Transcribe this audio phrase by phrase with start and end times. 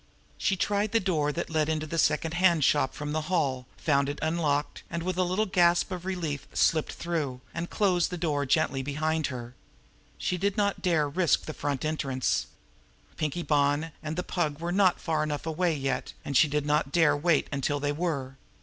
[0.39, 4.17] She tried the door that led into the secondhand shop from the hall, found it
[4.23, 9.27] unlocked, and with a little gasp of relief slipped through, and closed it gently behind
[9.27, 9.53] her.
[10.17, 12.47] She did not dare risk the front entrance.
[13.15, 16.91] Pinkie Bonn and the Pug were not far enough away yet, and she did not
[16.91, 18.37] dare wait until they were.